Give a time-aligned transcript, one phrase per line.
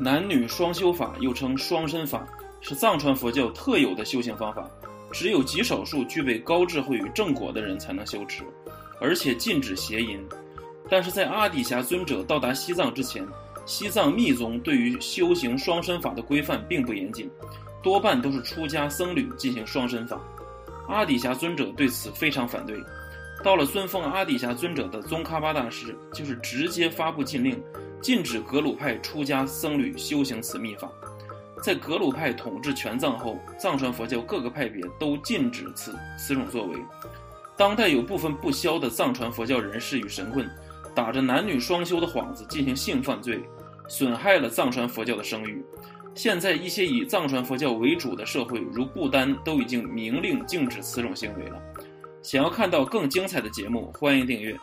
[0.00, 2.24] 男女双修法又称双身法，
[2.60, 4.70] 是藏传佛教特有的修行方法，
[5.10, 8.44] 只有极少数具备高智慧与正果的人才能修持，
[9.00, 10.24] 而且禁止邪淫。
[10.88, 13.26] 但是在阿底峡尊者到达西藏之前，
[13.66, 17.28] 西藏密宗对于修行双身法的规范并不严谨，
[17.82, 20.20] 多半都是出家僧侣进行双身法。
[20.86, 22.80] 阿底峡尊者对此非常反对。
[23.44, 27.60] 到了尊奉阿底峡尊者的宗喀巴大师，就是直接发布禁令，
[28.00, 30.90] 禁止格鲁派出家僧侣修行此秘法。
[31.62, 36.76] 在格鲁派统治全藏后，藏传佛教各个派别都禁止此此种作为。
[37.56, 40.48] 当代有部分不肖的藏传佛教人士与神棍，
[40.94, 43.42] 打着男女双修的幌子进行性犯罪，
[43.88, 45.64] 损害了藏传佛教的声誉。
[46.14, 51.60] 现在一些以藏传佛教为主的社会，如不丹，都已经明令禁止此种行为了。
[52.22, 54.56] 想要看到更精彩的节目，欢迎订阅。